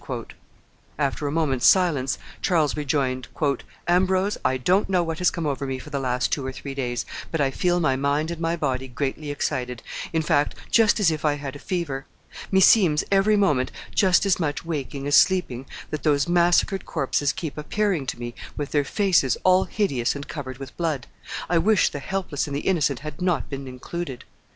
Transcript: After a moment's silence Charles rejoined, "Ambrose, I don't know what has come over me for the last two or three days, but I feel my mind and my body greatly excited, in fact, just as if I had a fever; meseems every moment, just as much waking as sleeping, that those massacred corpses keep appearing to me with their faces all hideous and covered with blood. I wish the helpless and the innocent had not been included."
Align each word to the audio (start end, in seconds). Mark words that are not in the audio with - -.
After 0.97 1.27
a 1.27 1.31
moment's 1.31 1.67
silence 1.67 2.17
Charles 2.41 2.75
rejoined, 2.75 3.27
"Ambrose, 3.87 4.35
I 4.43 4.57
don't 4.57 4.89
know 4.89 5.03
what 5.03 5.19
has 5.19 5.29
come 5.29 5.45
over 5.45 5.67
me 5.67 5.77
for 5.77 5.91
the 5.91 5.99
last 5.99 6.31
two 6.31 6.43
or 6.43 6.51
three 6.51 6.73
days, 6.73 7.05
but 7.29 7.39
I 7.39 7.51
feel 7.51 7.79
my 7.79 7.95
mind 7.95 8.31
and 8.31 8.41
my 8.41 8.55
body 8.55 8.87
greatly 8.87 9.29
excited, 9.29 9.83
in 10.11 10.23
fact, 10.23 10.55
just 10.71 10.99
as 10.99 11.11
if 11.11 11.23
I 11.23 11.35
had 11.35 11.55
a 11.55 11.59
fever; 11.59 12.07
meseems 12.51 13.03
every 13.11 13.37
moment, 13.37 13.71
just 13.93 14.25
as 14.25 14.39
much 14.39 14.65
waking 14.65 15.05
as 15.05 15.15
sleeping, 15.15 15.67
that 15.91 16.01
those 16.01 16.27
massacred 16.27 16.87
corpses 16.87 17.31
keep 17.31 17.55
appearing 17.55 18.07
to 18.07 18.19
me 18.19 18.33
with 18.57 18.71
their 18.71 18.83
faces 18.83 19.37
all 19.43 19.65
hideous 19.65 20.15
and 20.15 20.27
covered 20.27 20.57
with 20.57 20.75
blood. 20.77 21.05
I 21.47 21.59
wish 21.59 21.89
the 21.89 21.99
helpless 21.99 22.47
and 22.47 22.55
the 22.55 22.61
innocent 22.61 23.01
had 23.01 23.21
not 23.21 23.51
been 23.51 23.67
included." 23.67 24.23